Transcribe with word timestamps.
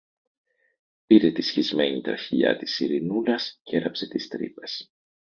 πήρε 1.05 1.31
τη 1.31 1.41
σχισμένη 1.41 2.01
τραχηλιά 2.01 2.57
της 2.57 2.79
Ειρηνούλας 2.79 3.59
κι 3.63 3.75
έραψε 3.75 4.07
τις 4.07 4.27
τρύπες. 4.27 4.91